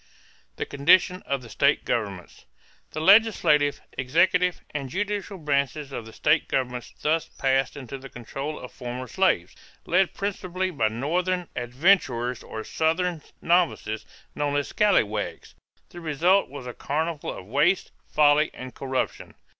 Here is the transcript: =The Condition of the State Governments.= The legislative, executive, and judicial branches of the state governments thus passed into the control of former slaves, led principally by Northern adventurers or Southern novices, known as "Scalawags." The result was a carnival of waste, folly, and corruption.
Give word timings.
=The 0.55 0.65
Condition 0.65 1.21
of 1.27 1.43
the 1.43 1.49
State 1.49 1.85
Governments.= 1.85 2.45
The 2.89 2.99
legislative, 2.99 3.81
executive, 3.93 4.61
and 4.71 4.89
judicial 4.89 5.37
branches 5.37 5.91
of 5.91 6.07
the 6.07 6.11
state 6.11 6.47
governments 6.47 6.91
thus 7.03 7.29
passed 7.29 7.77
into 7.77 7.99
the 7.99 8.09
control 8.09 8.57
of 8.59 8.71
former 8.71 9.05
slaves, 9.05 9.55
led 9.85 10.15
principally 10.15 10.71
by 10.71 10.87
Northern 10.87 11.49
adventurers 11.55 12.41
or 12.41 12.63
Southern 12.63 13.21
novices, 13.43 14.03
known 14.33 14.55
as 14.55 14.69
"Scalawags." 14.69 15.53
The 15.89 16.01
result 16.01 16.49
was 16.49 16.65
a 16.65 16.73
carnival 16.73 17.31
of 17.37 17.45
waste, 17.45 17.91
folly, 18.07 18.49
and 18.55 18.73
corruption. 18.73 19.35